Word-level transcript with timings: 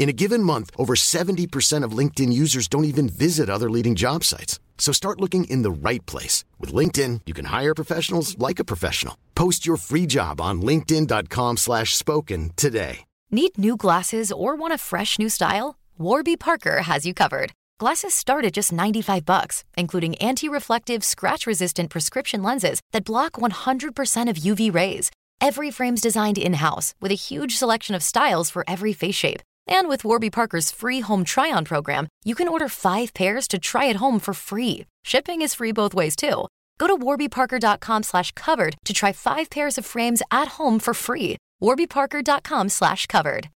In 0.00 0.08
a 0.08 0.14
given 0.14 0.42
month, 0.42 0.70
over 0.78 0.94
70% 0.94 1.84
of 1.84 1.92
LinkedIn 1.92 2.32
users 2.32 2.68
don't 2.68 2.86
even 2.86 3.06
visit 3.06 3.50
other 3.50 3.68
leading 3.68 3.94
job 3.94 4.24
sites. 4.24 4.58
So 4.78 4.92
start 4.92 5.20
looking 5.20 5.44
in 5.44 5.60
the 5.60 5.70
right 5.70 6.04
place. 6.06 6.42
With 6.58 6.72
LinkedIn, 6.72 7.20
you 7.26 7.34
can 7.34 7.44
hire 7.44 7.74
professionals 7.74 8.34
like 8.38 8.58
a 8.58 8.64
professional. 8.64 9.18
Post 9.34 9.66
your 9.66 9.76
free 9.76 10.06
job 10.06 10.40
on 10.40 10.62
linkedin.com 10.62 11.58
slash 11.58 11.94
spoken 11.94 12.52
today. 12.56 13.00
Need 13.30 13.58
new 13.58 13.76
glasses 13.76 14.32
or 14.32 14.56
want 14.56 14.72
a 14.72 14.78
fresh 14.78 15.18
new 15.18 15.28
style? 15.28 15.76
Warby 15.98 16.38
Parker 16.38 16.80
has 16.80 17.04
you 17.04 17.12
covered. 17.12 17.52
Glasses 17.78 18.14
start 18.14 18.46
at 18.46 18.54
just 18.54 18.72
95 18.72 19.26
bucks, 19.26 19.64
including 19.76 20.14
anti-reflective, 20.14 21.04
scratch-resistant 21.04 21.90
prescription 21.90 22.42
lenses 22.42 22.80
that 22.92 23.04
block 23.04 23.32
100% 23.32 24.30
of 24.30 24.36
UV 24.36 24.72
rays. 24.74 25.10
Every 25.42 25.70
frame's 25.70 26.00
designed 26.00 26.38
in-house 26.38 26.94
with 27.02 27.12
a 27.12 27.22
huge 27.28 27.56
selection 27.56 27.94
of 27.94 28.02
styles 28.02 28.48
for 28.48 28.64
every 28.66 28.94
face 28.94 29.14
shape. 29.14 29.42
And 29.70 29.88
with 29.88 30.04
Warby 30.04 30.30
Parker's 30.30 30.70
free 30.70 31.00
home 31.00 31.24
try-on 31.24 31.64
program, 31.64 32.08
you 32.24 32.34
can 32.34 32.48
order 32.48 32.68
five 32.68 33.14
pairs 33.14 33.48
to 33.48 33.58
try 33.58 33.88
at 33.88 33.96
home 33.96 34.18
for 34.18 34.34
free. 34.34 34.84
Shipping 35.04 35.40
is 35.40 35.54
free 35.54 35.72
both 35.72 35.94
ways 35.94 36.16
too. 36.16 36.48
Go 36.78 36.86
to 36.86 36.96
warbyparker.com 36.98 38.02
slash 38.02 38.32
covered 38.32 38.74
to 38.84 38.92
try 38.92 39.12
five 39.12 39.48
pairs 39.48 39.78
of 39.78 39.86
frames 39.86 40.22
at 40.30 40.48
home 40.48 40.78
for 40.78 40.92
free. 40.92 41.36
warbyparker.com 41.62 42.68
slash 42.68 43.06
covered. 43.06 43.48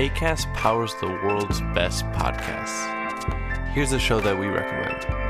ACAST 0.00 0.54
powers 0.54 0.94
the 1.00 1.08
world's 1.08 1.60
best 1.74 2.04
podcasts. 2.06 2.86
Here's 3.72 3.92
a 3.92 3.98
show 3.98 4.20
that 4.20 4.38
we 4.38 4.46
recommend. 4.46 5.29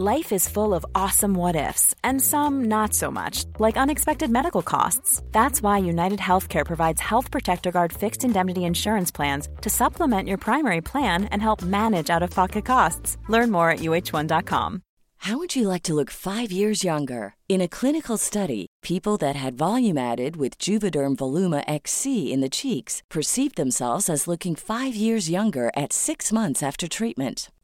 Life 0.00 0.30
is 0.30 0.48
full 0.48 0.74
of 0.74 0.86
awesome 0.94 1.34
what 1.34 1.56
ifs, 1.56 1.92
and 2.04 2.22
some 2.22 2.68
not 2.68 2.94
so 2.94 3.10
much, 3.10 3.44
like 3.58 3.76
unexpected 3.76 4.30
medical 4.30 4.62
costs. 4.62 5.20
That's 5.32 5.60
why 5.60 5.78
United 5.78 6.20
Healthcare 6.20 6.64
provides 6.64 7.00
Health 7.00 7.32
Protector 7.32 7.72
Guard 7.72 7.92
fixed 7.92 8.22
indemnity 8.22 8.64
insurance 8.64 9.10
plans 9.10 9.48
to 9.60 9.68
supplement 9.68 10.28
your 10.28 10.38
primary 10.38 10.80
plan 10.80 11.24
and 11.32 11.42
help 11.42 11.62
manage 11.62 12.10
out 12.10 12.22
of 12.22 12.30
pocket 12.30 12.64
costs. 12.64 13.16
Learn 13.28 13.50
more 13.50 13.72
at 13.72 13.80
uh1.com. 13.80 14.82
How 15.16 15.36
would 15.36 15.56
you 15.56 15.66
like 15.66 15.82
to 15.82 15.94
look 15.94 16.12
five 16.12 16.52
years 16.52 16.84
younger? 16.84 17.34
In 17.48 17.60
a 17.60 17.66
clinical 17.66 18.18
study, 18.18 18.68
people 18.84 19.16
that 19.16 19.34
had 19.34 19.58
volume 19.58 19.98
added 19.98 20.36
with 20.36 20.58
Juvederm 20.58 21.16
Voluma 21.16 21.64
XC 21.66 22.32
in 22.32 22.40
the 22.40 22.48
cheeks 22.48 23.02
perceived 23.10 23.56
themselves 23.56 24.08
as 24.08 24.28
looking 24.28 24.54
five 24.54 24.94
years 24.94 25.28
younger 25.28 25.72
at 25.74 25.92
six 25.92 26.30
months 26.30 26.62
after 26.62 26.86
treatment. 26.86 27.50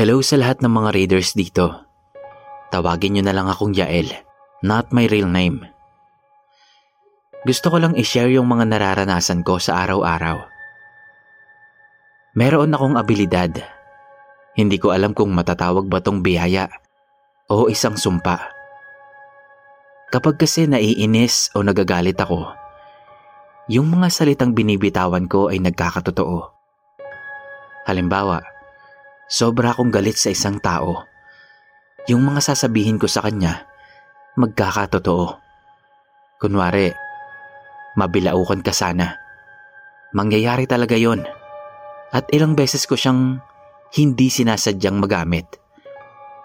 Hello 0.00 0.24
sa 0.24 0.40
lahat 0.40 0.64
ng 0.64 0.72
mga 0.72 0.96
readers 0.96 1.36
dito. 1.36 1.76
Tawagin 2.72 3.20
nyo 3.20 3.22
na 3.28 3.36
lang 3.36 3.52
akong 3.52 3.76
Yael, 3.76 4.08
not 4.64 4.88
my 4.96 5.04
real 5.04 5.28
name. 5.28 5.60
Gusto 7.44 7.68
ko 7.68 7.76
lang 7.76 7.92
i-share 7.92 8.32
yung 8.32 8.48
mga 8.48 8.64
nararanasan 8.72 9.44
ko 9.44 9.60
sa 9.60 9.84
araw-araw. 9.84 10.40
Meron 12.32 12.72
akong 12.72 12.96
abilidad. 12.96 13.52
Hindi 14.56 14.80
ko 14.80 14.96
alam 14.96 15.12
kung 15.12 15.36
matatawag 15.36 15.84
ba 15.84 16.00
tong 16.00 16.24
biyaya 16.24 16.72
o 17.52 17.68
isang 17.68 18.00
sumpa. 18.00 18.40
Kapag 20.08 20.40
kasi 20.40 20.64
naiinis 20.64 21.52
o 21.52 21.60
nagagalit 21.60 22.16
ako, 22.16 22.48
yung 23.68 23.92
mga 23.92 24.08
salitang 24.08 24.56
binibitawan 24.56 25.28
ko 25.28 25.52
ay 25.52 25.60
nagkakatotoo. 25.60 26.56
Halimbawa, 27.84 28.59
sobra 29.30 29.70
akong 29.70 29.94
galit 29.94 30.18
sa 30.18 30.34
isang 30.34 30.58
tao. 30.58 31.06
Yung 32.10 32.26
mga 32.26 32.42
sasabihin 32.42 32.98
ko 32.98 33.06
sa 33.06 33.22
kanya, 33.22 33.62
magkakatotoo. 34.34 35.38
Kunwari, 36.42 36.90
mabilaukan 37.94 38.66
ka 38.66 38.74
sana. 38.74 39.14
Mangyayari 40.10 40.66
talaga 40.66 40.98
yon. 40.98 41.22
At 42.10 42.26
ilang 42.34 42.58
beses 42.58 42.90
ko 42.90 42.98
siyang 42.98 43.38
hindi 43.94 44.26
sinasadyang 44.26 44.98
magamit. 44.98 45.46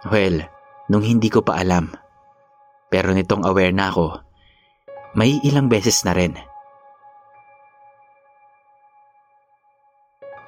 Well, 0.05 0.45
nung 0.93 1.01
hindi 1.01 1.33
ko 1.33 1.41
pa 1.41 1.57
alam. 1.57 1.89
Pero 2.93 3.09
nitong 3.17 3.49
aware 3.49 3.73
na 3.73 3.89
ako, 3.89 4.21
may 5.17 5.41
ilang 5.41 5.73
beses 5.73 6.05
na 6.05 6.13
rin. 6.13 6.37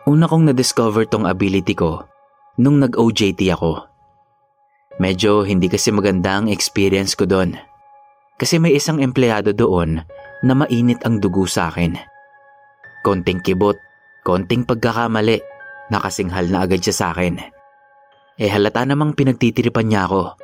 Una 0.06 0.30
kong 0.30 0.54
na-discover 0.54 1.10
tong 1.10 1.26
ability 1.26 1.74
ko 1.74 2.06
nung 2.58 2.82
nag-OJT 2.82 3.54
ako. 3.54 3.86
Medyo 4.98 5.46
hindi 5.46 5.70
kasi 5.70 5.94
maganda 5.94 6.42
ang 6.42 6.50
experience 6.50 7.14
ko 7.14 7.30
doon. 7.30 7.54
Kasi 8.38 8.58
may 8.58 8.74
isang 8.74 8.98
empleyado 9.02 9.54
doon 9.54 10.02
na 10.42 10.54
mainit 10.54 11.02
ang 11.06 11.22
dugo 11.22 11.46
sa 11.46 11.70
akin. 11.70 11.98
Konting 13.06 13.42
kibot, 13.46 13.78
konting 14.26 14.66
pagkakamali, 14.66 15.42
nakasinghal 15.94 16.50
na 16.50 16.66
agad 16.66 16.82
siya 16.82 16.96
sa 16.98 17.06
akin. 17.14 17.38
Eh 18.38 18.50
halata 18.50 18.86
namang 18.86 19.18
pinagtitiripan 19.18 19.90
niya 19.90 20.10
ako. 20.10 20.38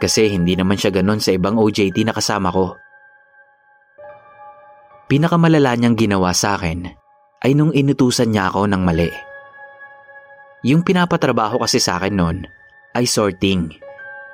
Kasi 0.00 0.28
hindi 0.32 0.56
naman 0.56 0.76
siya 0.76 0.92
ganon 0.92 1.20
sa 1.20 1.32
ibang 1.32 1.56
OJT 1.56 2.04
na 2.04 2.12
kasama 2.12 2.52
ko. 2.52 2.76
Pinakamalala 5.08 5.76
niyang 5.76 5.96
ginawa 5.96 6.32
sa 6.32 6.56
akin 6.56 6.88
ay 7.44 7.52
nung 7.52 7.72
inutusan 7.76 8.32
niya 8.32 8.48
ako 8.48 8.68
ng 8.68 8.82
mali. 8.84 9.33
Yung 10.64 10.80
pinapatrabaho 10.80 11.60
kasi 11.60 11.76
sa 11.76 12.00
akin 12.00 12.16
noon 12.16 12.38
ay 12.96 13.04
sorting 13.04 13.68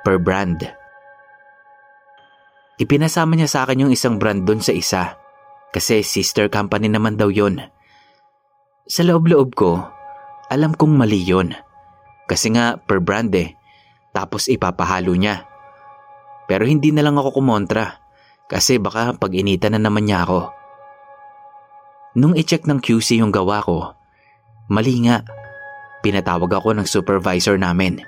per 0.07 0.15
brand. 0.15 0.63
Ipinasama 2.79 3.35
niya 3.35 3.51
sa 3.51 3.59
akin 3.67 3.85
yung 3.85 3.91
isang 3.91 4.15
brand 4.15 4.47
doon 4.47 4.63
sa 4.63 4.71
isa 4.71 5.19
kasi 5.75 5.99
sister 6.07 6.47
company 6.47 6.87
naman 6.87 7.19
daw 7.19 7.27
yon. 7.27 7.59
Sa 8.87 9.03
loob-loob 9.03 9.59
ko, 9.59 9.83
alam 10.47 10.71
kong 10.71 10.95
mali 10.95 11.19
yon. 11.19 11.51
Kasi 12.31 12.55
nga 12.55 12.79
per 12.79 13.03
brand 13.03 13.31
eh, 13.35 13.51
tapos 14.15 14.47
ipapahalo 14.47 15.11
niya. 15.19 15.43
Pero 16.47 16.63
hindi 16.63 16.95
na 16.95 17.03
lang 17.03 17.19
ako 17.19 17.43
kumontra 17.43 17.99
kasi 18.47 18.79
baka 18.79 19.19
pag 19.19 19.31
na 19.35 19.79
naman 19.79 20.07
niya 20.07 20.23
ako. 20.23 20.51
Nung 22.19 22.35
i-check 22.39 22.67
ng 22.67 22.79
QC 22.79 23.19
yung 23.19 23.35
gawa 23.35 23.63
ko, 23.63 23.95
mali 24.71 24.95
nga. 25.07 25.23
Pinatawag 26.01 26.49
ako 26.49 26.77
ng 26.77 26.87
supervisor 26.89 27.61
namin. 27.61 28.01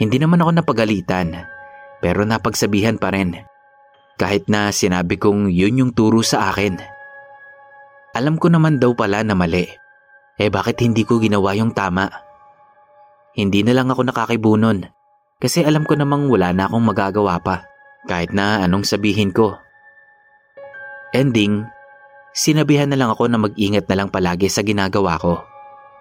Hindi 0.00 0.16
naman 0.18 0.40
ako 0.40 0.50
napagalitan, 0.60 1.46
pero 2.00 2.24
napagsabihan 2.24 2.96
pa 2.96 3.12
rin. 3.12 3.36
Kahit 4.16 4.48
na 4.48 4.72
sinabi 4.72 5.20
kong 5.20 5.52
yun 5.52 5.78
yung 5.78 5.92
turo 5.92 6.24
sa 6.24 6.50
akin. 6.50 6.80
Alam 8.14 8.40
ko 8.40 8.48
naman 8.48 8.80
daw 8.80 8.96
pala 8.96 9.20
na 9.22 9.36
mali. 9.36 9.66
Eh 10.38 10.50
bakit 10.50 10.82
hindi 10.82 11.06
ko 11.06 11.18
ginawa 11.22 11.54
yung 11.54 11.74
tama? 11.74 12.10
Hindi 13.34 13.62
na 13.66 13.74
lang 13.74 13.90
ako 13.90 14.06
nakakibunon 14.06 14.86
kasi 15.42 15.66
alam 15.66 15.82
ko 15.82 15.98
namang 15.98 16.30
wala 16.30 16.54
na 16.54 16.70
akong 16.70 16.86
magagawa 16.86 17.42
pa 17.42 17.66
kahit 18.06 18.30
na 18.30 18.62
anong 18.62 18.86
sabihin 18.86 19.34
ko. 19.34 19.58
Ending, 21.14 21.66
Sinabihan 22.34 22.90
na 22.90 22.98
lang 22.98 23.14
ako 23.14 23.30
na 23.30 23.38
mag-ingat 23.38 23.86
na 23.86 23.94
lang 23.94 24.08
palagi 24.10 24.50
sa 24.50 24.66
ginagawa 24.66 25.14
ko 25.22 25.53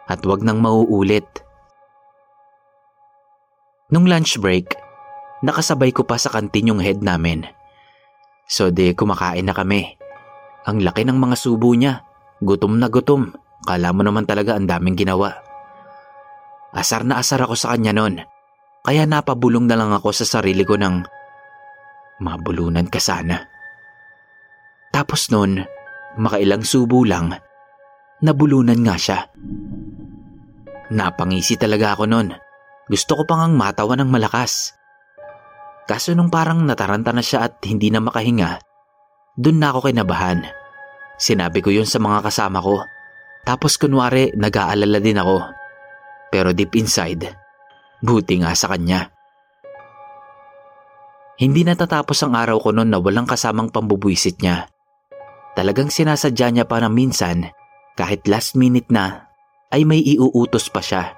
at 0.07 0.19
wag 0.27 0.43
nang 0.43 0.59
mauulit. 0.59 1.25
Nung 3.93 4.09
lunch 4.09 4.41
break, 4.41 4.73
nakasabay 5.45 5.93
ko 5.93 6.07
pa 6.07 6.17
sa 6.17 6.33
kantin 6.33 6.73
yung 6.73 6.81
head 6.81 7.05
namin. 7.05 7.45
So 8.49 8.73
de 8.73 8.97
kumakain 8.97 9.45
na 9.47 9.55
kami. 9.55 9.95
Ang 10.65 10.83
laki 10.83 11.03
ng 11.07 11.19
mga 11.19 11.35
subo 11.35 11.75
niya. 11.75 12.03
Gutom 12.43 12.79
na 12.79 12.87
gutom. 12.87 13.31
Kala 13.63 13.95
mo 13.95 14.03
naman 14.03 14.27
talaga 14.27 14.55
ang 14.59 14.67
daming 14.67 14.99
ginawa. 14.99 15.39
Asar 16.73 17.07
na 17.07 17.21
asar 17.21 17.43
ako 17.43 17.55
sa 17.55 17.75
kanya 17.75 17.95
noon. 17.95 18.19
Kaya 18.83 19.07
napabulong 19.07 19.69
na 19.69 19.79
lang 19.79 19.95
ako 19.95 20.11
sa 20.11 20.27
sarili 20.27 20.67
ko 20.67 20.75
ng 20.75 21.05
mabulunan 22.19 22.87
ka 22.91 22.99
sana. 22.99 23.47
Tapos 24.91 25.31
noon, 25.31 25.63
makailang 26.19 26.67
subo 26.67 27.07
lang, 27.07 27.31
nabulunan 28.19 28.77
nga 28.83 28.95
siya. 28.99 29.19
Napangisi 30.93 31.57
talaga 31.57 31.97
ako 31.97 32.05
noon. 32.05 32.37
Gusto 32.85 33.17
ko 33.17 33.23
pang 33.25 33.49
matawa 33.57 33.97
ng 33.97 34.13
malakas. 34.13 34.77
Kaso 35.89 36.13
nung 36.13 36.29
parang 36.29 36.61
nataranta 36.61 37.09
na 37.09 37.25
siya 37.25 37.49
at 37.49 37.57
hindi 37.65 37.89
na 37.89 37.97
makahinga, 37.97 38.61
dun 39.33 39.57
na 39.57 39.73
ako 39.73 39.89
kinabahan. 39.89 40.45
Sinabi 41.17 41.65
ko 41.65 41.73
yun 41.73 41.89
sa 41.89 41.97
mga 41.97 42.29
kasama 42.29 42.61
ko. 42.61 42.85
Tapos 43.41 43.75
kunwari 43.81 44.31
nag-aalala 44.37 45.01
din 45.01 45.17
ako. 45.17 45.37
Pero 46.29 46.53
deep 46.53 46.77
inside, 46.77 47.25
buti 47.99 48.45
nga 48.45 48.53
sa 48.53 48.69
kanya. 48.69 49.09
Hindi 51.41 51.65
natatapos 51.65 52.21
ang 52.21 52.37
araw 52.37 52.61
ko 52.61 52.69
noon 52.69 52.93
na 52.93 53.01
walang 53.01 53.25
kasamang 53.25 53.73
pambubwisit 53.73 54.39
niya. 54.39 54.69
Talagang 55.57 55.89
sinasadya 55.89 56.53
niya 56.53 56.65
para 56.69 56.87
minsan, 56.87 57.49
kahit 57.97 58.29
last 58.29 58.53
minute 58.53 58.87
na, 58.93 59.32
ay 59.73 59.89
may 59.89 60.05
iuutos 60.05 60.69
pa 60.69 60.85
siya. 60.85 61.17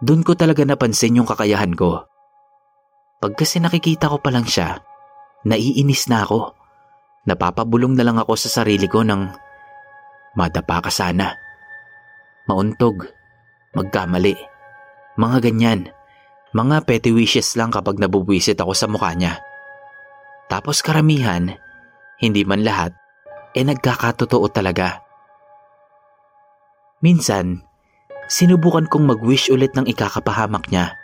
Doon 0.00 0.24
ko 0.24 0.32
talaga 0.32 0.64
napansin 0.64 1.20
yung 1.20 1.28
kakayahan 1.28 1.76
ko. 1.76 2.08
Pag 3.20 3.32
kasi 3.36 3.60
nakikita 3.60 4.08
ko 4.08 4.20
pa 4.20 4.32
lang 4.32 4.48
siya, 4.48 4.80
naiinis 5.44 6.08
na 6.08 6.24
ako. 6.24 6.56
Napapabulong 7.28 7.96
na 7.96 8.04
lang 8.04 8.16
ako 8.16 8.36
sa 8.40 8.48
sarili 8.48 8.88
ko 8.88 9.04
ng 9.04 9.22
madapa 10.36 10.84
ka 10.84 10.92
sana. 10.92 11.36
Mauntog, 12.48 13.08
magkamali, 13.72 14.36
mga 15.16 15.38
ganyan. 15.44 15.92
Mga 16.56 16.88
petty 16.88 17.12
wishes 17.12 17.52
lang 17.56 17.68
kapag 17.68 18.00
nabubwisit 18.00 18.56
ako 18.56 18.72
sa 18.72 18.88
mukha 18.88 19.12
niya. 19.12 19.36
Tapos 20.48 20.80
karamihan, 20.80 21.52
hindi 22.16 22.46
man 22.48 22.64
lahat, 22.64 22.96
eh 23.52 23.64
nagkakatotoo 23.64 24.46
talaga. 24.52 25.05
Minsan, 27.04 27.60
sinubukan 28.24 28.88
kong 28.88 29.04
mag-wish 29.04 29.52
ulit 29.52 29.76
ng 29.76 29.84
ikakapahamak 29.84 30.72
niya. 30.72 30.96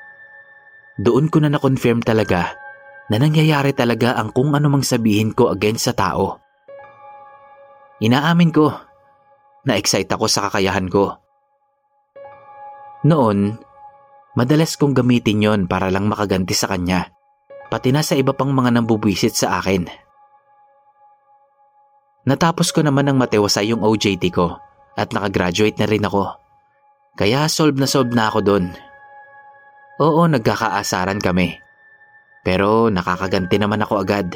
Doon 0.97 1.29
ko 1.29 1.41
na 1.45 1.53
na-confirm 1.53 2.01
talaga 2.01 2.57
na 3.13 3.21
nangyayari 3.21 3.77
talaga 3.77 4.17
ang 4.17 4.33
kung 4.33 4.57
ano 4.57 4.73
mang 4.73 4.85
sabihin 4.85 5.37
ko 5.37 5.53
against 5.53 5.93
sa 5.93 5.95
tao. 5.97 6.41
Inaamin 8.01 8.51
ko, 8.57 8.73
na-excite 9.69 10.09
ako 10.09 10.27
sa 10.33 10.49
kakayahan 10.49 10.89
ko. 10.89 11.21
Noon, 13.05 13.61
madalas 14.33 14.81
kong 14.81 14.97
gamitin 14.97 15.45
yon 15.45 15.61
para 15.69 15.93
lang 15.93 16.09
makaganti 16.09 16.57
sa 16.57 16.73
kanya, 16.73 17.13
pati 17.69 17.93
na 17.93 18.01
sa 18.01 18.17
iba 18.17 18.33
pang 18.33 18.49
mga 18.49 18.81
nambubwisit 18.81 19.37
sa 19.37 19.61
akin. 19.61 19.85
Natapos 22.25 22.73
ko 22.73 22.81
naman 22.81 23.13
ng 23.13 23.19
matewasay 23.19 23.75
yung 23.75 23.85
OJT 23.85 24.31
ko 24.33 24.72
at 24.97 25.11
nakagraduate 25.13 25.79
na 25.81 25.89
rin 25.89 26.05
ako. 26.05 26.37
Kaya 27.17 27.49
solve 27.49 27.77
na 27.77 27.89
solve 27.89 28.13
na 28.13 28.29
ako 28.33 28.39
doon. 28.41 28.65
Oo, 30.01 30.25
nagkakaasaran 30.27 31.21
kami. 31.21 31.61
Pero 32.43 32.89
nakakaganti 32.89 33.57
naman 33.61 33.85
ako 33.85 34.03
agad. 34.03 34.35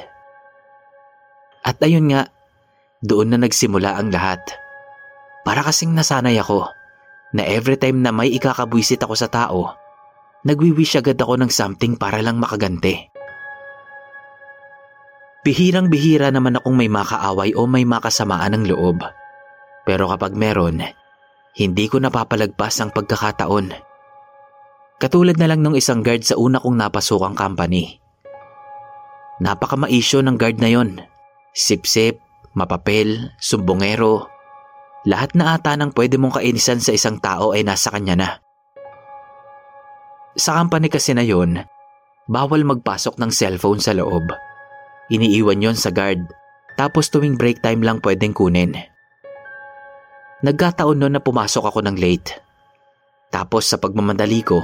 At 1.66 1.82
ayun 1.82 2.12
nga, 2.12 2.30
doon 3.02 3.34
na 3.34 3.38
nagsimula 3.42 3.98
ang 3.98 4.14
lahat. 4.14 4.40
Para 5.42 5.66
kasing 5.66 5.96
nasanay 5.96 6.38
ako 6.38 6.70
na 7.34 7.42
every 7.42 7.74
time 7.80 8.04
na 8.04 8.14
may 8.14 8.30
ikakabwisit 8.30 9.02
ako 9.02 9.14
sa 9.18 9.26
tao, 9.26 9.74
nagwi-wish 10.46 11.02
agad 11.02 11.18
ako 11.18 11.42
ng 11.42 11.50
something 11.50 11.98
para 11.98 12.22
lang 12.22 12.38
makaganti. 12.38 13.10
Bihirang-bihira 15.42 16.34
naman 16.34 16.58
akong 16.58 16.74
may 16.74 16.90
makaaway 16.90 17.54
o 17.54 17.70
may 17.70 17.86
makasamaan 17.86 18.54
ng 18.58 18.64
loob. 18.70 19.02
Pero 19.86 20.10
kapag 20.10 20.34
meron, 20.34 20.82
hindi 21.54 21.84
ko 21.86 22.02
napapalagpas 22.02 22.82
ang 22.82 22.90
pagkakataon. 22.90 23.70
Katulad 24.98 25.38
na 25.38 25.46
lang 25.46 25.62
ng 25.62 25.78
isang 25.78 26.02
guard 26.02 26.26
sa 26.26 26.34
una 26.34 26.58
kong 26.58 26.74
napasukang 26.74 27.38
company. 27.38 28.02
Napakamaisyo 29.38 30.24
ng 30.26 30.36
guard 30.36 30.58
na 30.58 30.72
yon. 30.72 30.98
Sip-sip, 31.54 32.18
mapapel, 32.56 33.36
sumbongero. 33.38 34.26
Lahat 35.06 35.36
na 35.38 35.54
ata 35.54 35.78
ng 35.78 35.94
pwede 35.94 36.18
mong 36.18 36.40
kainisan 36.40 36.82
sa 36.82 36.90
isang 36.90 37.22
tao 37.22 37.54
ay 37.54 37.62
nasa 37.62 37.94
kanya 37.94 38.16
na. 38.18 38.28
Sa 40.36 40.56
company 40.58 40.90
kasi 40.90 41.14
na 41.14 41.22
yon, 41.22 41.62
bawal 42.26 42.64
magpasok 42.64 43.20
ng 43.20 43.30
cellphone 43.30 43.80
sa 43.80 43.94
loob. 43.94 44.28
Iniiwan 45.12 45.62
yon 45.62 45.78
sa 45.78 45.94
guard. 45.94 46.26
Tapos 46.76 47.08
tuwing 47.08 47.38
break 47.38 47.64
time 47.64 47.80
lang 47.80 48.02
pwedeng 48.04 48.36
kunin. 48.36 48.95
Nagkataon 50.44 51.00
noon 51.00 51.16
na 51.16 51.22
pumasok 51.24 51.72
ako 51.72 51.80
ng 51.80 51.96
late. 51.96 52.36
Tapos 53.32 53.64
sa 53.64 53.80
pagmamadali 53.80 54.44
ko, 54.44 54.60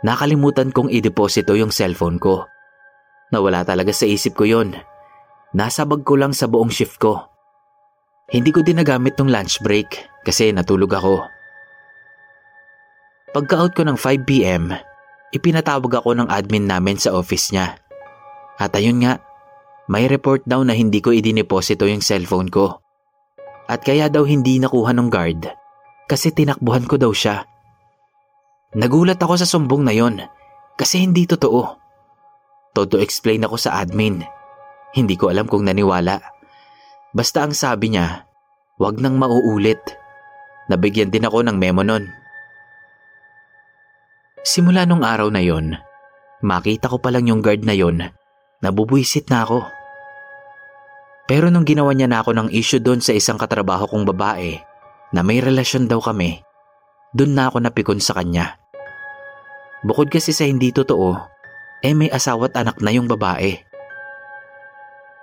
nakalimutan 0.00 0.72
kong 0.72 0.88
i-deposito 0.88 1.52
yung 1.56 1.72
cellphone 1.72 2.16
ko. 2.16 2.48
Nawala 3.32 3.64
talaga 3.64 3.92
sa 3.92 4.08
isip 4.08 4.36
ko 4.36 4.44
yon. 4.48 4.76
Nasa 5.56 5.84
bag 5.84 6.04
ko 6.04 6.16
lang 6.16 6.32
sa 6.32 6.48
buong 6.48 6.72
shift 6.72 7.00
ko. 7.00 7.20
Hindi 8.32 8.50
ko 8.52 8.64
din 8.64 8.80
nagamit 8.80 9.20
ng 9.20 9.28
lunch 9.28 9.60
break 9.60 10.24
kasi 10.24 10.52
natulog 10.52 10.92
ako. 10.96 11.24
Pagka-out 13.34 13.72
ko 13.74 13.82
ng 13.82 13.98
5pm, 13.98 14.72
ipinatawag 15.34 15.90
ako 16.00 16.14
ng 16.14 16.28
admin 16.30 16.70
namin 16.70 16.96
sa 16.96 17.12
office 17.12 17.50
niya. 17.50 17.76
At 18.56 18.72
ayun 18.78 19.02
nga, 19.02 19.18
may 19.90 20.06
report 20.06 20.46
daw 20.46 20.62
na 20.62 20.72
hindi 20.72 21.02
ko 21.02 21.10
idineposito 21.10 21.84
yung 21.84 22.00
cellphone 22.00 22.48
ko. 22.48 22.83
At 23.64 23.80
kaya 23.80 24.12
daw 24.12 24.28
hindi 24.28 24.60
nakuha 24.60 24.92
ng 24.92 25.08
guard 25.08 25.48
kasi 26.04 26.30
tinakbuhan 26.30 26.84
ko 26.84 27.00
daw 27.00 27.12
siya. 27.12 27.48
Nagulat 28.76 29.16
ako 29.16 29.34
sa 29.40 29.48
sumbong 29.48 29.86
na 29.86 29.94
yon 29.94 30.20
kasi 30.76 31.00
hindi 31.00 31.24
totoo. 31.24 31.80
Todo 32.74 32.98
explain 33.00 33.46
ako 33.46 33.56
sa 33.56 33.80
admin. 33.80 34.20
Hindi 34.92 35.14
ko 35.14 35.30
alam 35.30 35.46
kung 35.46 35.64
naniwala. 35.64 36.20
Basta 37.14 37.46
ang 37.46 37.54
sabi 37.54 37.94
niya, 37.94 38.26
wag 38.76 38.98
nang 38.98 39.16
mauulit. 39.16 39.80
Nabigyan 40.66 41.14
din 41.14 41.24
ako 41.24 41.46
ng 41.46 41.56
memo 41.56 41.86
nun. 41.86 42.10
Simula 44.44 44.84
nung 44.84 45.06
araw 45.06 45.30
na 45.30 45.40
yon, 45.40 45.78
Makita 46.44 46.92
ko 46.92 47.00
pa 47.00 47.08
lang 47.08 47.24
yung 47.24 47.40
guard 47.40 47.64
na 47.64 47.72
yon, 47.72 48.04
nabubwisit 48.60 49.32
na 49.32 49.48
ako. 49.48 49.64
Pero 51.24 51.48
nung 51.48 51.64
ginawa 51.64 51.96
niya 51.96 52.04
na 52.04 52.20
ako 52.20 52.36
ng 52.36 52.48
issue 52.52 52.80
doon 52.80 53.00
sa 53.00 53.16
isang 53.16 53.40
katrabaho 53.40 53.88
kong 53.88 54.04
babae 54.12 54.60
na 55.16 55.24
may 55.24 55.40
relasyon 55.40 55.88
daw 55.88 56.00
kami, 56.00 56.44
doon 57.16 57.32
na 57.32 57.48
ako 57.48 57.64
napikon 57.64 58.02
sa 58.02 58.12
kanya. 58.12 58.60
Bukod 59.84 60.12
kasi 60.12 60.36
sa 60.36 60.44
hindi 60.44 60.68
totoo, 60.68 61.16
eh 61.80 61.92
may 61.96 62.12
asawa 62.12 62.52
at 62.52 62.60
anak 62.60 62.76
na 62.84 62.92
yung 62.92 63.08
babae. 63.08 63.56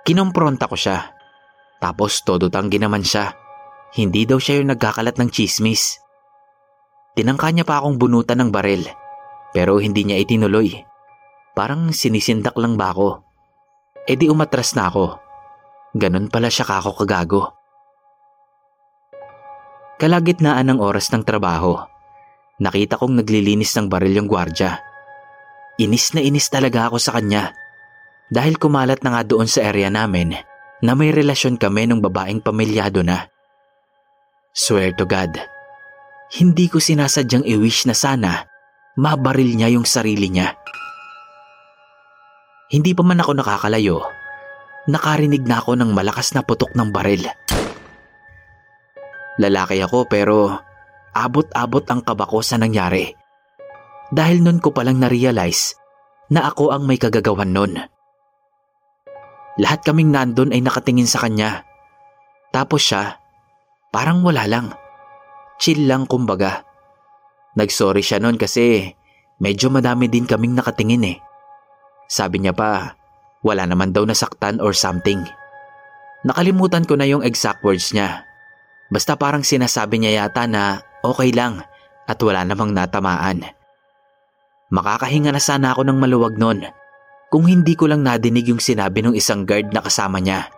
Kinompronta 0.02 0.66
ko 0.66 0.74
siya. 0.74 1.14
Tapos 1.78 2.22
todo 2.26 2.50
tanggi 2.50 2.78
naman 2.78 3.06
siya. 3.06 3.34
Hindi 3.94 4.26
daw 4.26 4.38
siya 4.38 4.62
yung 4.62 4.74
nagkakalat 4.74 5.18
ng 5.18 5.30
chismis. 5.30 5.98
Tinangka 7.14 7.50
niya 7.52 7.66
pa 7.66 7.82
akong 7.82 8.00
bunutan 8.00 8.40
ng 8.40 8.50
barel, 8.50 8.88
pero 9.52 9.78
hindi 9.78 10.06
niya 10.06 10.18
itinuloy. 10.22 10.80
Parang 11.52 11.92
sinisindak 11.92 12.56
lang 12.56 12.80
ba 12.80 12.94
ako? 12.96 13.20
E 14.08 14.16
di 14.16 14.32
umatras 14.32 14.72
na 14.72 14.88
ako. 14.88 15.20
Ganon 15.92 16.32
pala 16.32 16.48
siya 16.48 16.64
kako 16.64 17.04
kagago. 17.04 17.52
Kalagitnaan 20.00 20.72
ng 20.72 20.80
oras 20.80 21.12
ng 21.12 21.22
trabaho, 21.22 21.78
nakita 22.58 22.96
kong 22.96 23.22
naglilinis 23.22 23.76
ng 23.76 23.86
baril 23.92 24.24
yung 24.24 24.28
gwardya. 24.28 24.80
Inis 25.78 26.16
na 26.16 26.24
inis 26.24 26.48
talaga 26.48 26.88
ako 26.88 26.96
sa 26.96 27.14
kanya 27.16 27.52
dahil 28.32 28.56
kumalat 28.56 29.04
na 29.04 29.14
nga 29.14 29.22
doon 29.22 29.44
sa 29.44 29.68
area 29.68 29.92
namin 29.92 30.32
na 30.82 30.92
may 30.96 31.12
relasyon 31.12 31.60
kami 31.60 31.86
ng 31.86 32.00
babaeng 32.00 32.40
pamilyado 32.40 33.04
na. 33.04 33.28
Swear 34.56 34.96
to 34.96 35.04
God, 35.04 35.36
hindi 36.40 36.66
ko 36.72 36.80
sinasadyang 36.80 37.44
i-wish 37.44 37.84
na 37.84 37.92
sana 37.92 38.48
mabaril 38.96 39.56
niya 39.56 39.76
yung 39.76 39.84
sarili 39.84 40.28
niya. 40.28 40.56
Hindi 42.72 42.96
pa 42.96 43.04
man 43.04 43.20
ako 43.20 43.32
nakakalayo, 43.36 44.00
nakarinig 44.90 45.46
na 45.46 45.62
ako 45.62 45.78
ng 45.78 45.90
malakas 45.94 46.34
na 46.34 46.42
putok 46.42 46.74
ng 46.74 46.90
baril. 46.90 47.26
Lalaki 49.38 49.80
ako 49.80 50.06
pero 50.10 50.58
abot-abot 51.14 51.84
ang 51.88 52.00
kaba 52.04 52.28
ko 52.28 52.44
sa 52.44 52.58
nangyari. 52.60 53.12
Dahil 54.12 54.44
nun 54.44 54.60
ko 54.60 54.76
palang 54.76 55.00
na-realize 55.00 55.76
na 56.28 56.48
ako 56.48 56.72
ang 56.72 56.84
may 56.84 57.00
kagagawan 57.00 57.48
nun. 57.48 57.80
Lahat 59.60 59.84
kaming 59.84 60.12
nandun 60.12 60.52
ay 60.52 60.64
nakatingin 60.64 61.08
sa 61.08 61.24
kanya. 61.24 61.64
Tapos 62.52 62.84
siya, 62.84 63.20
parang 63.92 64.24
wala 64.24 64.44
lang. 64.48 64.72
Chill 65.60 65.88
lang 65.88 66.08
kumbaga. 66.08 66.64
Nagsorry 67.56 68.00
siya 68.00 68.20
nun 68.20 68.40
kasi 68.40 68.96
medyo 69.40 69.68
madami 69.68 70.08
din 70.08 70.24
kaming 70.24 70.56
nakatingin 70.56 71.04
eh. 71.04 71.16
Sabi 72.08 72.40
niya 72.40 72.56
pa, 72.56 72.96
wala 73.42 73.66
naman 73.66 73.90
daw 73.90 74.06
nasaktan 74.06 74.62
or 74.62 74.74
something. 74.74 75.26
Nakalimutan 76.22 76.86
ko 76.86 76.94
na 76.94 77.06
yung 77.06 77.26
exact 77.26 77.66
words 77.66 77.90
niya. 77.90 78.22
Basta 78.88 79.18
parang 79.18 79.42
sinasabi 79.42 79.98
niya 79.98 80.26
yata 80.26 80.46
na 80.46 80.82
okay 81.02 81.34
lang 81.34 81.66
at 82.06 82.18
wala 82.22 82.46
namang 82.46 82.70
natamaan. 82.70 83.42
Makakahinga 84.72 85.34
na 85.34 85.42
sana 85.42 85.74
ako 85.74 85.84
ng 85.84 85.98
maluwag 85.98 86.38
nun 86.38 86.64
kung 87.28 87.44
hindi 87.48 87.74
ko 87.74 87.90
lang 87.90 88.06
nadinig 88.06 88.48
yung 88.48 88.62
sinabi 88.62 89.02
ng 89.02 89.18
isang 89.18 89.42
guard 89.48 89.72
na 89.74 89.82
kasama 89.82 90.22
niya 90.22 90.48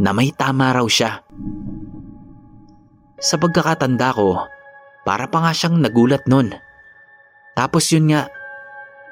na 0.00 0.10
may 0.10 0.34
tama 0.34 0.74
raw 0.74 0.84
siya. 0.84 1.22
Sa 3.18 3.34
pagkakatanda 3.36 4.14
ko, 4.14 4.46
para 5.02 5.26
pa 5.26 5.42
nga 5.42 5.52
siyang 5.52 5.82
nagulat 5.82 6.24
nun. 6.30 6.54
Tapos 7.58 7.90
yun 7.90 8.08
nga, 8.14 8.30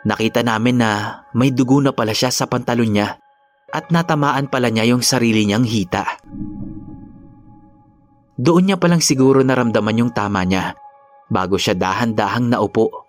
nakita 0.06 0.46
namin 0.46 0.78
na 0.78 0.90
may 1.34 1.50
dugo 1.50 1.82
na 1.82 1.90
pala 1.90 2.14
siya 2.14 2.30
sa 2.30 2.46
pantalon 2.46 2.94
niya 2.94 3.18
at 3.74 3.90
natamaan 3.90 4.46
pala 4.46 4.70
niya 4.70 4.94
yung 4.94 5.02
sarili 5.02 5.42
niyang 5.42 5.66
hita. 5.66 6.06
Doon 8.38 8.70
niya 8.70 8.76
palang 8.78 9.02
siguro 9.02 9.42
naramdaman 9.42 10.06
yung 10.06 10.12
tama 10.14 10.46
niya 10.46 10.78
bago 11.26 11.58
siya 11.58 11.74
dahan-dahang 11.74 12.54
naupo 12.54 13.06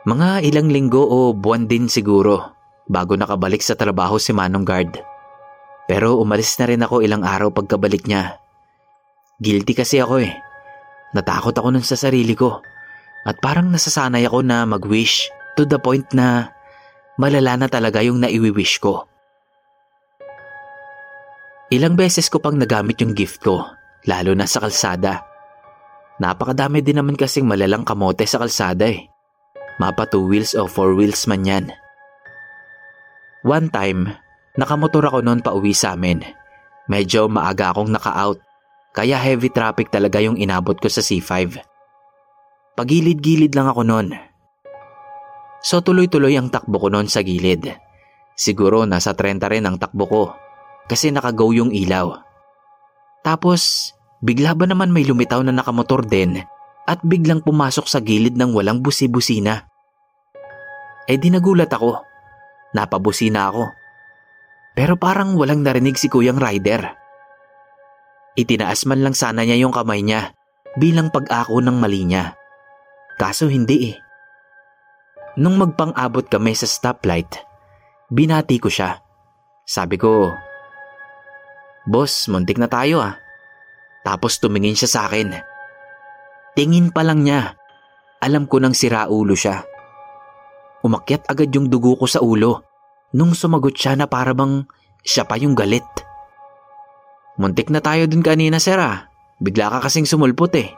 mga 0.00 0.40
ilang 0.48 0.72
linggo 0.72 1.04
o 1.04 1.36
buwan 1.36 1.68
din 1.68 1.84
siguro 1.84 2.56
bago 2.88 3.20
nakabalik 3.20 3.60
sa 3.60 3.76
trabaho 3.76 4.16
si 4.16 4.32
Manong 4.32 4.64
Guard. 4.64 4.96
Pero 5.84 6.16
umalis 6.16 6.56
na 6.56 6.72
rin 6.72 6.80
ako 6.80 7.04
ilang 7.04 7.20
araw 7.20 7.52
pagkabalik 7.52 8.08
niya. 8.08 8.40
Guilty 9.44 9.76
kasi 9.76 10.00
ako 10.00 10.24
eh. 10.24 10.32
Natakot 11.12 11.52
ako 11.52 11.68
nun 11.76 11.84
sa 11.84 12.00
sarili 12.00 12.32
ko. 12.32 12.64
At 13.24 13.36
parang 13.44 13.68
nasasanay 13.68 14.24
ako 14.24 14.40
na 14.40 14.64
mag-wish 14.64 15.28
to 15.56 15.68
the 15.68 15.76
point 15.76 16.08
na 16.16 16.52
malala 17.20 17.60
na 17.60 17.68
talaga 17.68 18.00
yung 18.00 18.20
naiwi-wish 18.20 18.80
ko. 18.80 19.04
Ilang 21.70 21.94
beses 21.94 22.26
ko 22.32 22.42
pang 22.42 22.56
nagamit 22.56 22.98
yung 22.98 23.14
gift 23.14 23.44
ko, 23.44 23.62
lalo 24.08 24.32
na 24.34 24.48
sa 24.48 24.58
kalsada. 24.58 25.22
Napakadami 26.18 26.82
din 26.82 26.98
naman 26.98 27.14
kasing 27.14 27.46
malalang 27.46 27.86
kamote 27.86 28.26
sa 28.26 28.42
kalsada 28.42 28.90
eh. 28.90 29.06
Mapa 29.78 30.04
two 30.04 30.26
wheels 30.26 30.52
o 30.58 30.66
four 30.66 30.92
wheels 30.98 31.24
man 31.30 31.46
yan. 31.46 31.66
One 33.46 33.72
time, 33.72 34.12
nakamotor 34.58 35.08
ako 35.08 35.24
noon 35.24 35.40
pa 35.40 35.56
uwi 35.56 35.72
sa 35.72 35.96
amin. 35.96 36.20
Medyo 36.90 37.30
maaga 37.30 37.72
akong 37.72 37.88
naka-out, 37.88 38.42
kaya 38.92 39.16
heavy 39.16 39.48
traffic 39.48 39.88
talaga 39.88 40.18
yung 40.20 40.36
inabot 40.36 40.74
ko 40.76 40.90
sa 40.90 41.00
C5. 41.00 41.69
Pagilid-gilid 42.78 43.52
lang 43.54 43.70
ako 43.70 43.82
noon. 43.86 44.08
So 45.60 45.84
tuloy-tuloy 45.84 46.34
ang 46.36 46.48
takbo 46.48 46.80
ko 46.80 46.88
noon 46.88 47.10
sa 47.10 47.20
gilid. 47.20 47.68
Siguro 48.32 48.88
nasa 48.88 49.12
30 49.12 49.42
rin 49.52 49.68
ang 49.68 49.76
takbo 49.76 50.04
ko 50.08 50.22
kasi 50.88 51.12
nakago 51.12 51.52
yung 51.52 51.70
ilaw. 51.70 52.16
Tapos, 53.20 53.92
bigla 54.24 54.56
ba 54.56 54.64
naman 54.64 54.88
may 54.88 55.04
lumitaw 55.04 55.44
na 55.44 55.52
nakamotor 55.52 56.08
din 56.08 56.40
at 56.88 56.98
biglang 57.04 57.44
pumasok 57.44 57.84
sa 57.84 58.00
gilid 58.00 58.34
ng 58.40 58.56
walang 58.56 58.80
busi-busina. 58.80 59.68
Eh 61.04 61.20
di 61.20 61.28
nagulat 61.28 61.68
ako. 61.68 62.00
Napabusi 62.72 63.28
na 63.28 63.52
ako. 63.52 63.64
Pero 64.72 64.96
parang 64.96 65.36
walang 65.36 65.60
narinig 65.60 66.00
si 66.00 66.08
Kuyang 66.08 66.40
Rider. 66.40 66.96
Itinaas 68.40 68.88
man 68.88 69.04
lang 69.04 69.12
sana 69.12 69.44
niya 69.44 69.60
yung 69.60 69.74
kamay 69.74 70.00
niya 70.00 70.32
bilang 70.80 71.12
pag-ako 71.12 71.60
ng 71.60 71.76
mali 71.76 72.08
niya. 72.08 72.39
Kaso 73.20 73.52
hindi 73.52 73.92
eh. 73.92 73.96
Nung 75.36 75.60
magpang-abot 75.60 76.24
kami 76.24 76.56
sa 76.56 76.64
stoplight, 76.64 77.36
binati 78.08 78.56
ko 78.56 78.72
siya. 78.72 78.96
Sabi 79.68 80.00
ko, 80.00 80.32
Boss, 81.84 82.32
muntik 82.32 82.56
na 82.56 82.64
tayo 82.64 83.04
ah. 83.04 83.20
Tapos 84.08 84.40
tumingin 84.40 84.72
siya 84.72 84.88
sa 84.88 85.00
akin. 85.04 85.36
Tingin 86.56 86.88
pa 86.96 87.04
lang 87.04 87.20
niya. 87.20 87.60
Alam 88.24 88.48
ko 88.48 88.56
nang 88.56 88.72
siraulo 88.72 89.36
siya. 89.36 89.68
Umakyat 90.80 91.28
agad 91.28 91.52
yung 91.52 91.68
dugo 91.68 92.00
ko 92.00 92.08
sa 92.08 92.24
ulo 92.24 92.64
nung 93.12 93.36
sumagot 93.36 93.76
siya 93.76 94.00
na 94.00 94.08
para 94.08 94.32
bang 94.32 94.64
siya 95.04 95.28
pa 95.28 95.36
yung 95.36 95.52
galit. 95.52 95.84
Muntik 97.36 97.68
na 97.68 97.84
tayo 97.84 98.08
dun 98.08 98.24
kanina, 98.24 98.56
sir 98.56 98.80
ah. 98.80 99.12
Bigla 99.44 99.68
ka 99.76 99.78
kasing 99.84 100.08
sumulpot 100.08 100.56
eh. 100.56 100.72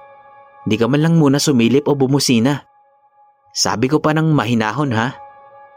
Di 0.62 0.78
ka 0.78 0.86
man 0.86 1.02
lang 1.02 1.14
muna 1.18 1.42
sumilip 1.42 1.90
o 1.90 1.98
bumusina. 1.98 2.62
Sabi 3.52 3.90
ko 3.90 3.98
pa 3.98 4.14
ng 4.14 4.30
mahinahon 4.30 4.94
ha. 4.94 5.18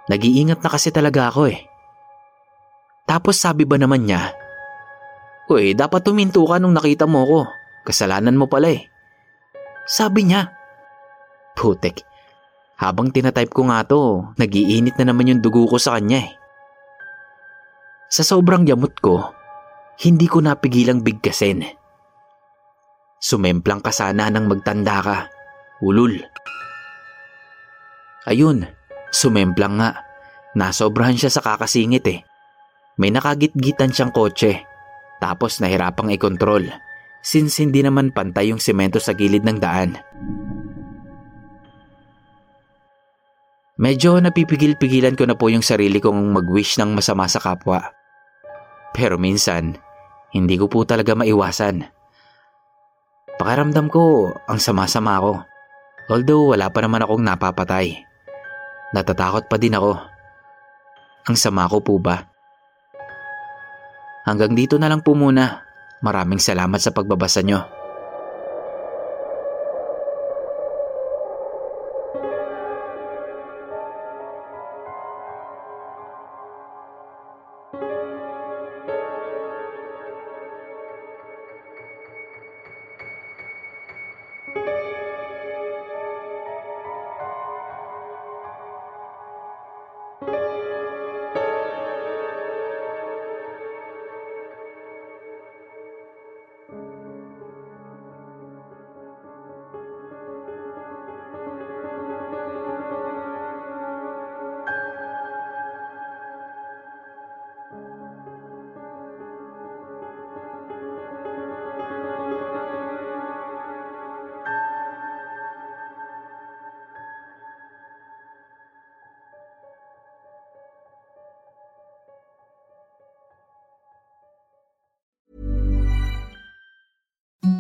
Nag-iingat 0.06 0.62
na 0.62 0.70
kasi 0.70 0.94
talaga 0.94 1.34
ako 1.34 1.50
eh. 1.50 1.66
Tapos 3.10 3.42
sabi 3.42 3.66
ba 3.66 3.78
naman 3.78 4.06
niya, 4.06 4.34
Uy, 5.46 5.78
dapat 5.78 6.02
tuminto 6.02 6.42
ka 6.46 6.58
nung 6.58 6.74
nakita 6.74 7.06
mo 7.06 7.22
ko. 7.26 7.40
Kasalanan 7.86 8.34
mo 8.38 8.50
pala 8.50 8.74
eh. 8.74 8.90
Sabi 9.86 10.26
niya. 10.26 10.50
Putek, 11.54 12.02
habang 12.82 13.14
tinatype 13.14 13.54
ko 13.54 13.70
nga 13.70 13.86
to, 13.86 14.26
nagiinit 14.42 14.98
na 14.98 15.14
naman 15.14 15.30
yung 15.30 15.42
dugo 15.46 15.70
ko 15.70 15.78
sa 15.78 15.96
kanya 15.96 16.26
eh. 16.26 16.32
Sa 18.10 18.26
sobrang 18.26 18.66
yamot 18.66 18.98
ko, 19.00 19.32
hindi 20.02 20.26
ko 20.26 20.42
napigilang 20.42 21.06
bigkasin. 21.06 21.85
Sumemplang 23.20 23.82
ka 23.82 23.90
sana 23.90 24.30
nang 24.30 24.46
magtanda 24.46 25.02
ka, 25.02 25.18
ulul. 25.82 26.20
Ayun, 28.26 28.66
sumemplang 29.14 29.80
nga. 29.80 29.92
Nasobrahan 30.56 31.20
siya 31.20 31.32
sa 31.32 31.44
kakasingit 31.44 32.06
eh. 32.08 32.20
May 32.96 33.12
nakagitgitan 33.12 33.92
siyang 33.92 34.16
kotse, 34.16 34.64
tapos 35.20 35.60
nahirapang 35.60 36.12
i-control 36.16 36.72
since 37.26 37.58
hindi 37.58 37.82
naman 37.82 38.14
pantay 38.14 38.54
yung 38.54 38.62
semento 38.62 39.02
sa 39.02 39.18
gilid 39.18 39.42
ng 39.42 39.58
daan. 39.58 39.98
Medyo 43.76 44.24
napipigil-pigilan 44.24 45.20
ko 45.20 45.28
na 45.28 45.36
po 45.36 45.52
yung 45.52 45.66
sarili 45.66 46.00
kong 46.00 46.32
mag-wish 46.32 46.80
ng 46.80 46.96
masama 46.96 47.28
sa 47.28 47.44
kapwa. 47.44 47.92
Pero 48.96 49.20
minsan, 49.20 49.76
hindi 50.32 50.56
ko 50.56 50.72
po 50.72 50.88
talaga 50.88 51.12
maiwasan. 51.12 51.95
Pakiramdam 53.36 53.92
ko 53.92 54.32
ang 54.48 54.60
sama-sama 54.64 55.20
ko. 55.20 55.44
Although 56.08 56.56
wala 56.56 56.72
pa 56.72 56.80
naman 56.80 57.04
akong 57.04 57.20
napapatay. 57.20 58.00
Natatakot 58.96 59.52
pa 59.52 59.60
din 59.60 59.76
ako. 59.76 60.00
Ang 61.28 61.36
sama 61.36 61.68
ko 61.68 61.84
po 61.84 62.00
ba? 62.00 62.24
Hanggang 64.24 64.56
dito 64.56 64.80
na 64.80 64.88
lang 64.88 65.04
po 65.04 65.18
muna. 65.18 65.68
Maraming 66.00 66.40
salamat 66.40 66.80
sa 66.80 66.96
pagbabasa 66.96 67.44
nyo. 67.44 67.75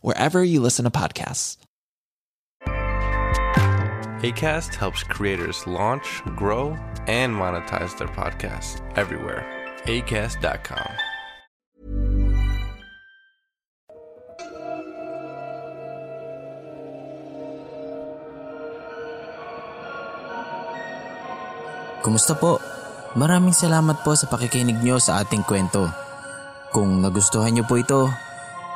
wherever 0.00 0.42
you 0.42 0.60
listen 0.60 0.84
to 0.84 0.90
podcasts. 0.90 1.56
ACAST 4.24 4.74
helps 4.74 5.04
creators 5.04 5.66
launch, 5.66 6.22
grow, 6.34 6.72
and 7.06 7.34
monetize 7.34 7.92
their 7.98 8.08
podcasts 8.08 8.80
everywhere. 8.96 9.44
ACAST.com. 9.84 10.88
Kumusta 22.04 22.36
po? 22.36 22.60
Maraming 23.16 23.56
salamat 23.56 24.04
po 24.04 24.12
sa 24.12 24.28
pakikinig 24.28 24.76
nyo 24.84 25.00
sa 25.00 25.24
ating 25.24 25.40
kwento. 25.44 25.88
Kung 26.68 27.00
nagustuhan 27.00 27.56
nyo 27.56 27.64
po 27.64 27.80
ito, 27.80 28.12